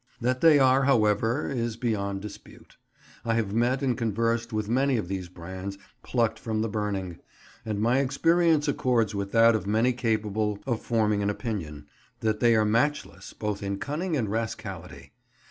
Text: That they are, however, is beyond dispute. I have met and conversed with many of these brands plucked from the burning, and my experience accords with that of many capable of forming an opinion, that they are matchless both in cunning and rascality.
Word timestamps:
That 0.19 0.41
they 0.41 0.57
are, 0.57 0.85
however, 0.85 1.47
is 1.47 1.77
beyond 1.77 2.21
dispute. 2.23 2.77
I 3.23 3.35
have 3.35 3.53
met 3.53 3.83
and 3.83 3.95
conversed 3.95 4.51
with 4.51 4.67
many 4.67 4.97
of 4.97 5.07
these 5.07 5.29
brands 5.29 5.77
plucked 6.01 6.39
from 6.39 6.63
the 6.63 6.67
burning, 6.67 7.19
and 7.67 7.79
my 7.79 7.99
experience 7.99 8.67
accords 8.67 9.13
with 9.13 9.31
that 9.33 9.53
of 9.53 9.67
many 9.67 9.93
capable 9.93 10.57
of 10.65 10.81
forming 10.81 11.21
an 11.21 11.29
opinion, 11.29 11.85
that 12.21 12.39
they 12.39 12.55
are 12.55 12.65
matchless 12.65 13.31
both 13.33 13.61
in 13.61 13.77
cunning 13.77 14.17
and 14.17 14.27
rascality. 14.31 15.11